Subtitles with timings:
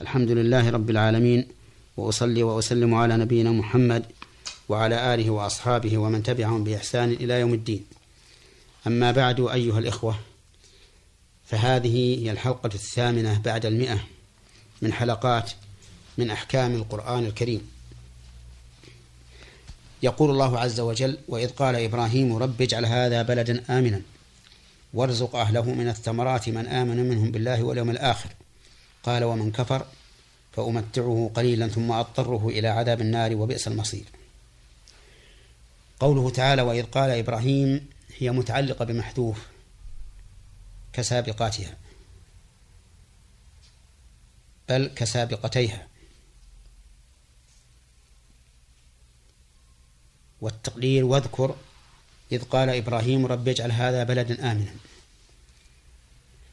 [0.00, 1.48] الحمد لله رب العالمين
[1.96, 4.06] وأصلي وأسلم على نبينا محمد
[4.68, 7.84] وعلى آله وأصحابه ومن تبعهم بإحسان إلى يوم الدين.
[8.86, 10.18] أما بعد أيها الإخوة
[11.44, 14.00] فهذه هي الحلقة الثامنة بعد المئة
[14.82, 15.50] من حلقات
[16.18, 17.70] من أحكام القرآن الكريم.
[20.02, 24.02] يقول الله عز وجل وإذ قال إبراهيم رب اجعل هذا بلدا آمنا
[24.94, 28.30] وارزق أهله من الثمرات من آمن منهم بالله واليوم الآخر
[29.02, 29.86] قال ومن كفر
[30.52, 34.04] فأمتعه قليلا ثم أضطره إلى عذاب النار وبئس المصير.
[36.00, 39.46] قوله تعالى وإذ قال إبراهيم هي متعلقة بمحذوف
[40.92, 41.76] كسابقاتها.
[44.68, 45.86] بل كسابقتيها.
[50.40, 51.56] والتقدير واذكر
[52.32, 54.74] إذ قال إبراهيم رب اجعل هذا بلدا آمنا.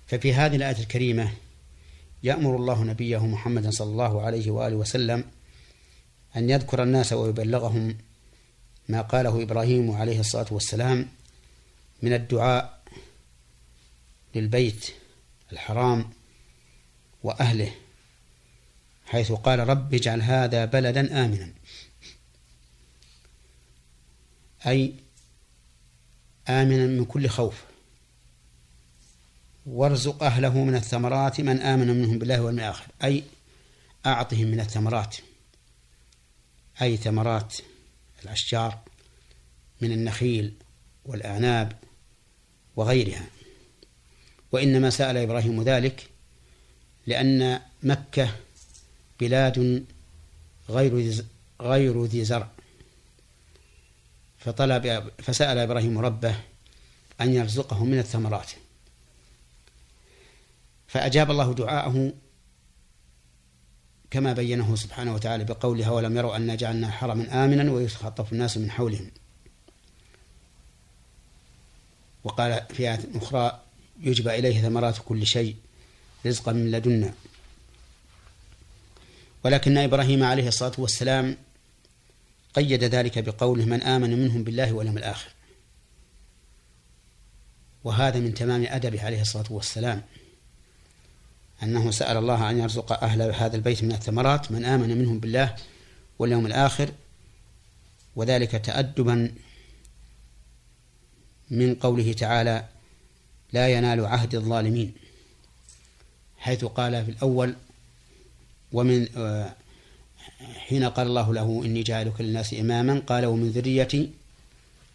[0.08, 1.34] ففي هذه الآية الكريمة
[2.28, 5.24] يأمر الله نبيه محمدا صلى الله عليه وآله وسلم
[6.36, 7.98] أن يذكر الناس ويبلغهم
[8.90, 11.08] ما قاله إبراهيم عليه الصلاة والسلام
[12.02, 12.84] من الدعاء
[14.36, 14.94] للبيت
[15.52, 16.10] الحرام
[17.24, 17.72] وأهله
[19.06, 21.54] حيث قال رب اجعل هذا بلدا آمنا.
[24.68, 24.94] أي
[26.50, 27.67] آمنا من كل خوف.
[29.68, 33.24] وارزق أهله من الثمرات من آمن منهم بالله واليوم الآخر أي
[34.06, 35.18] أعطهم من الثمرات.
[36.82, 37.58] أي ثمرات
[38.24, 38.80] الأشجار
[39.82, 40.54] من النخيل
[41.06, 41.74] والأعناب
[42.76, 43.28] وغيرها.
[44.52, 46.10] وإنما سأل إبراهيم ذلك
[47.08, 48.36] لأن مكة
[49.20, 49.86] بلاد
[50.70, 51.24] غير
[51.62, 52.50] غير ذي زرع.
[54.38, 56.36] فطلب فسأل إبراهيم ربه
[57.22, 58.52] أن يرزقه من الثمرات.
[60.88, 62.14] فأجاب الله دعاءه
[64.12, 69.12] كما بينه سبحانه وتعالى بقولها ولم يروا أنا جعلنا حرما آمنا ويتخطف الناس من حولهم.
[72.24, 73.62] وقال في آية أخرى
[74.00, 75.56] يجبى إليه ثمرات كل شيء
[76.26, 77.14] رزقا من لدنا.
[79.44, 81.38] ولكن إبراهيم عليه الصلاة والسلام
[82.54, 85.30] قيد ذلك بقوله من آمن منهم بالله واليوم الآخر.
[87.84, 90.04] وهذا من تمام أدبه عليه الصلاة والسلام.
[91.64, 95.56] أنه سأل الله أن يرزق أهل هذا البيت من الثمرات من آمن منهم بالله
[96.20, 96.92] واليوم الآخر
[98.16, 99.32] وذلك تأدبا
[101.52, 102.66] من قوله تعالى
[103.54, 104.94] لا ينال عهد الظالمين
[106.38, 107.56] حيث قال في الأول
[108.72, 109.08] ومن
[110.56, 114.12] حين قال الله له إني جاعلك للناس إماما قال ومن ذريتي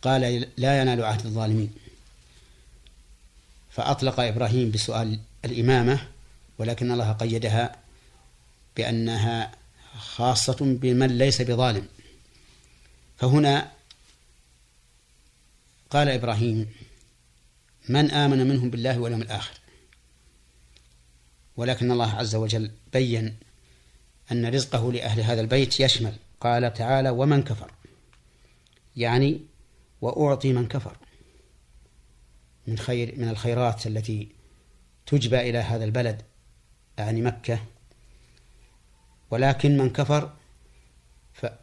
[0.03, 1.71] قال لا ينال عهد الظالمين
[3.71, 6.09] فأطلق إبراهيم بسؤال الإمامة
[6.59, 7.77] ولكن الله قيدها
[8.77, 9.53] بأنها
[9.97, 11.89] خاصة بمن ليس بظالم.
[13.17, 13.73] فهنا
[15.91, 16.69] قال إبراهيم
[17.89, 19.55] من آمن منهم بالله واليوم الآخر؟
[21.57, 23.37] ولكن الله عز وجل بين
[24.33, 26.15] أن رزقه لأهل هذا البيت يشمل.
[26.41, 27.73] قال تعالى ومن كفر.
[28.97, 29.41] يعني
[30.01, 30.97] وأعطي من كفر.
[32.67, 34.29] من خير من الخيرات التي
[35.07, 36.23] تجبى إلى هذا البلد.
[36.99, 37.59] يعني مكة.
[39.31, 40.33] ولكن من كفر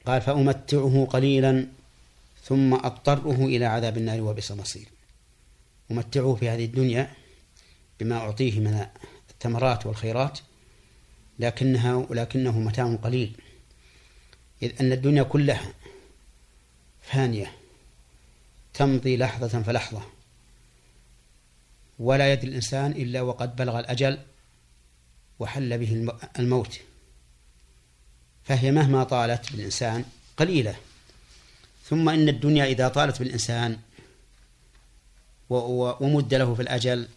[0.05, 1.67] قال فأمتعه قليلا
[2.43, 4.87] ثم أضطره إلى عذاب النار وبئس المصير.
[5.91, 7.11] أمتعه في هذه الدنيا
[7.99, 8.85] بما أعطيه من
[9.29, 10.39] الثمرات والخيرات
[11.39, 13.35] لكنها ولكنه متاع قليل.
[14.63, 15.73] إذ أن الدنيا كلها
[17.01, 17.51] فانية
[18.73, 20.01] تمضي لحظة فلحظة.
[21.99, 24.19] ولا يدري الإنسان إلا وقد بلغ الأجل
[25.39, 26.79] وحل به الموت.
[28.43, 30.05] فهي مهما طالت بالإنسان
[30.37, 30.75] قليلة.
[31.85, 33.79] ثم إن الدنيا إذا طالت بالإنسان
[35.49, 37.07] ومد له في الأجل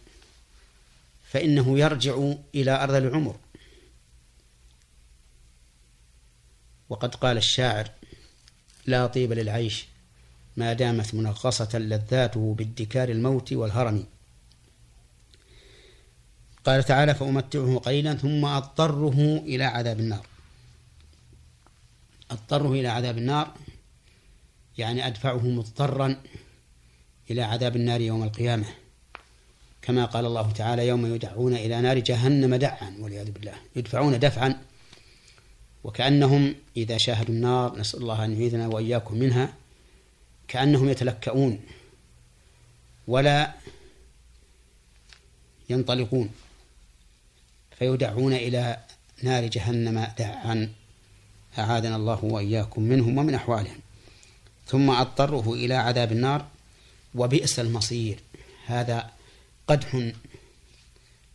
[1.31, 3.35] فإنه يرجع إلى أرض العمر.
[6.89, 7.91] وقد قال الشاعر
[8.85, 9.85] لا طيب للعيش
[10.57, 14.05] ما دامت منغصة لذاته بادكار الموت والهرم.
[16.65, 20.25] قال تعالى فأمتعه قليلا ثم أضطره إلى عذاب النار.
[22.31, 23.53] أضطره إلى عذاب النار
[24.77, 26.21] يعني أدفعه مضطرا
[27.31, 28.65] إلى عذاب النار يوم القيامة.
[29.81, 33.53] كما قال الله تعالى يوم يدعون إلى نار جهنم دعا والعياذ بالله.
[33.75, 34.61] يدفعون دفعا
[35.83, 39.53] وكأنهم إذا شاهدوا النار نسأل الله أن يعيذنا وإياكم منها
[40.47, 41.59] كأنهم يتلكؤون
[43.07, 43.53] ولا
[45.69, 46.29] ينطلقون.
[47.79, 48.77] فيدعون إلى
[49.23, 50.73] نار جهنم دعا
[51.59, 53.79] أعاذنا الله وإياكم منهم ومن أحوالهم.
[54.67, 56.47] ثم أضطره إلى عذاب النار
[57.15, 58.19] وبئس المصير.
[58.65, 59.11] هذا
[59.67, 60.11] قدح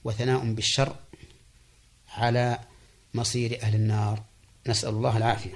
[0.05, 0.97] وثناء بالشر
[2.09, 2.59] على
[3.15, 4.23] مصير أهل النار.
[4.67, 5.53] نسأل الله العافية.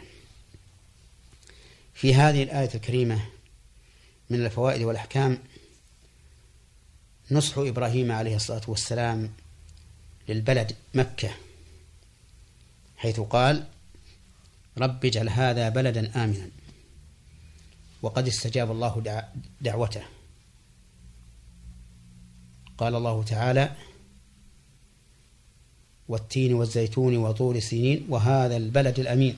[1.94, 3.20] في هذه الآية الكريمة
[4.30, 5.38] من الفوائد والأحكام
[7.30, 9.32] نصح إبراهيم عليه الصلاة والسلام
[10.32, 11.30] للبلد مكة
[12.96, 13.66] حيث قال
[14.78, 16.48] رب اجعل هذا بلدا آمنا.
[18.02, 19.22] وقد استجاب الله
[19.60, 20.02] دعوته.
[22.78, 23.76] قال الله تعالى
[26.08, 29.36] والتين والزيتون وطور سنين وهذا البلد الأمين.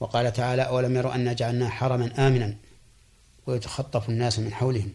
[0.00, 2.56] وقال تعالى أولم يروا أنا جعلنا حرما آمنا
[3.46, 4.94] ويتخطف الناس من حولهم.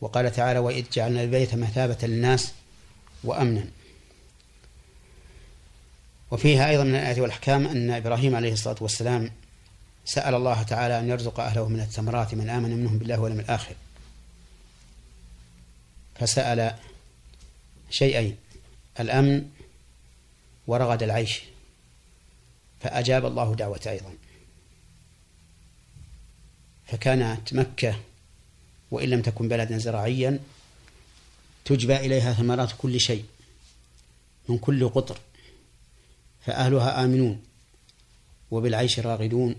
[0.00, 2.52] وقال تعالى وإذ جعلنا البيت مثابة للناس
[3.24, 3.64] وأمنا.
[6.30, 9.30] وفيها أيضا من الآيات والأحكام أن إبراهيم عليه الصلاة والسلام
[10.04, 13.74] سأل الله تعالى أن يرزق أهله من الثمرات من آمن منهم بالله واليوم الآخر.
[16.14, 16.74] فسأل
[17.90, 18.36] شيئين
[19.00, 19.50] الأمن
[20.66, 21.42] ورغد العيش.
[22.80, 24.14] فأجاب الله دعوته أيضا.
[26.86, 28.00] فكانت مكة
[28.90, 30.38] وإن لم تكن بلدا زراعيا
[31.64, 33.24] تجبى إليها ثمرات كل شيء
[34.48, 35.18] من كل قطر
[36.46, 37.42] فأهلها آمنون
[38.50, 39.54] وبالعيش راغدون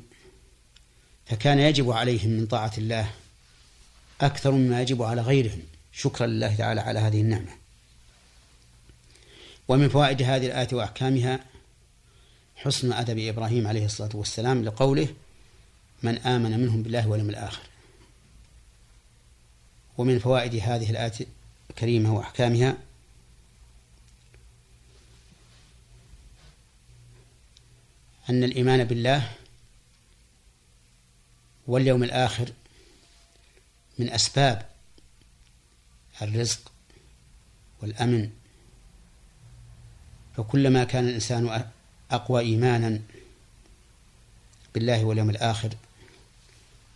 [1.26, 3.12] فكان يجب عليهم من طاعة الله
[4.22, 5.62] أكثر مما يجب على غيرهم.
[5.92, 7.52] شكرا لله تعالى على هذه النعمة.
[9.68, 11.40] ومن فوائد هذه الآية وأحكامها
[12.56, 15.08] حسن أدب إبراهيم عليه الصلاة والسلام لقوله
[16.04, 17.62] من آمن منهم بالله واليوم الآخر.
[20.00, 21.14] ومن فوائد هذه الآية
[21.70, 22.78] الكريمة وأحكامها
[28.30, 29.32] أن الإيمان بالله
[31.68, 32.54] واليوم الآخر
[33.98, 34.70] من أسباب
[36.22, 36.72] الرزق
[37.82, 38.30] والأمن.
[40.38, 41.70] فكلما كان الإنسان
[42.12, 43.02] أقوى إيمانا
[44.74, 45.70] بالله واليوم الآخر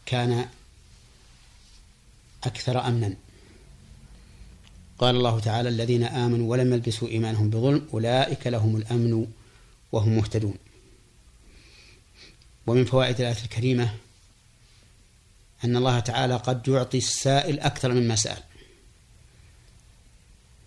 [0.05, 0.49] كان
[2.43, 3.15] أكثر أمنا.
[4.99, 9.27] قال الله تعالى الذين آمنوا ولم يلبسوا إيمانهم بظلم أولئك لهم الأمن
[9.91, 10.55] وهم مهتدون.
[12.67, 13.93] ومن فوائد الآية الكريمة
[15.63, 18.43] أن الله تعالى قد يعطي السائل أكثر مما سأل.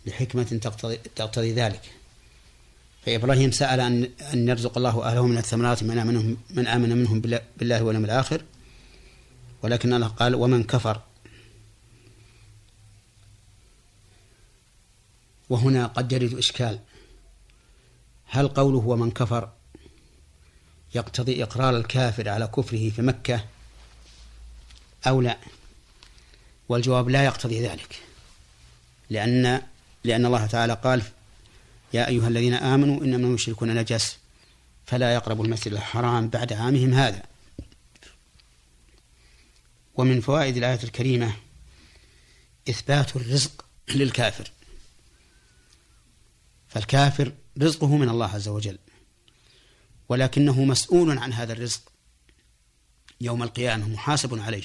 [0.06, 1.82] لحكمة تقتضي, تقتضي ذلك.
[3.06, 7.20] فإبراهيم سأل أن أن يرزق الله أهله من الثمرات من آمن من آمن منهم
[7.56, 8.42] بالله واليوم الآخر.
[9.62, 11.02] ولكن الله قال ومن كفر
[15.48, 16.80] وهنا قد يرد إشكال.
[18.26, 19.52] هل قوله ومن كفر
[20.94, 23.44] يقتضي إقرار الكافر على كفره في مكة
[25.06, 25.38] أو لا؟
[26.68, 28.00] والجواب لا يقتضي ذلك.
[29.10, 29.62] لأن
[30.04, 31.02] لأن الله تعالى قال
[31.92, 34.18] يا أيها الذين آمنوا إنما المشركون نجس
[34.86, 37.22] فلا يقربوا المسجد الحرام بعد عامهم هذا.
[39.94, 41.36] ومن فوائد الآية الكريمة
[42.68, 43.64] إثبات الرزق
[43.94, 44.50] للكافر.
[46.76, 47.32] فالكافر
[47.62, 48.78] رزقه من الله عز وجل
[50.08, 51.80] ولكنه مسؤول عن هذا الرزق
[53.20, 54.64] يوم القيامة محاسب عليه.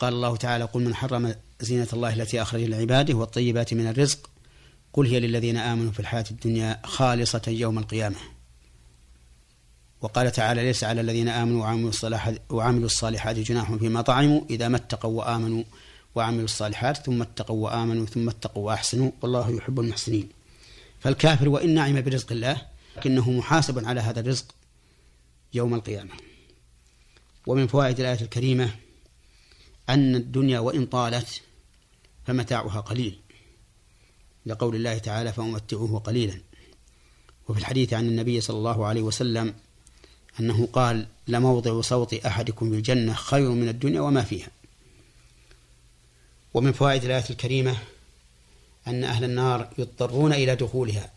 [0.00, 4.30] قال الله تعالى قل من حرم زينة الله التي أخرج لعباده والطيبات من الرزق
[4.92, 8.16] قل هي للذين آمنوا في الحياة الدنيا خالصة يوم القيامة.
[10.00, 14.76] وقال تعالى ليس على الذين آمنوا وعملوا الصالحات, وعملوا الصالحات جناح فيما طعموا إذا ما
[14.76, 15.64] اتقوا وآمنوا
[16.14, 20.35] وعملوا الصالحات ثم اتقوا وآمنوا ثم اتقوا وأحسنوا والله يحب المحسنين.
[21.00, 22.62] فالكافر وإن نعم برزق الله
[22.96, 24.54] لكنه محاسب على هذا الرزق
[25.54, 26.12] يوم القيامة.
[27.46, 28.74] ومن فوائد الآية الكريمة
[29.88, 31.42] أن الدنيا وإن طالت
[32.26, 33.18] فمتاعها قليل.
[34.46, 36.40] لقول الله تعالى فأمتعوه قليلا
[37.48, 39.54] وفي الحديث عن النبي صلى الله عليه وسلم
[40.40, 44.48] أنه قال لموضع صوت أحدكم بالجنة خير من الدنيا وما فيها
[46.54, 47.76] ومن فوائد الآية الكريمة
[48.86, 51.10] أن أهل النار يضطرون إلى دخولها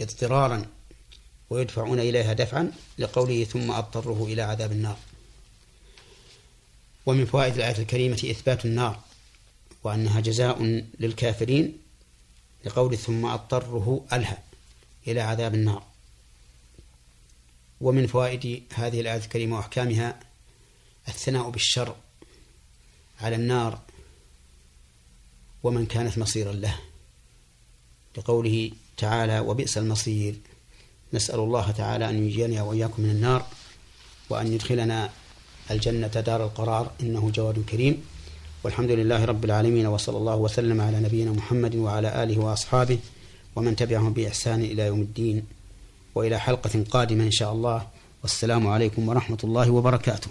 [0.00, 0.66] اضطرارا
[1.50, 4.96] ويدفعون إليها دفعا لقوله ثم أضطره إلى عذاب النار.
[7.06, 9.00] ومن فوائد الآية الكريمة إثبات النار
[9.84, 11.78] وأنها جزاء للكافرين
[12.64, 14.38] لقول ثم أضطره ألهى
[15.06, 15.82] إلى عذاب النار.
[17.80, 20.20] ومن فوائد هذه الآية الكريمة وأحكامها
[21.08, 21.96] الثناء بالشر
[23.20, 23.80] على النار
[25.66, 26.74] ومن كانت مصيرا له.
[28.18, 30.34] لقوله تعالى وبئس المصير.
[31.12, 33.46] نسأل الله تعالى أن ينجينا وإياكم من النار
[34.30, 35.10] وأن يدخلنا
[35.70, 38.02] الجنة دار القرار إنه جواد كريم.
[38.64, 42.98] والحمد لله رب العالمين وصلى الله وسلم على نبينا محمد وعلى آله وأصحابه
[43.56, 45.42] ومن تبعهم بإحسان إلى يوم الدين.
[46.14, 47.88] وإلى حلقة قادمة إن شاء الله.
[48.22, 50.30] والسلام عليكم ورحمة الله وبركاته.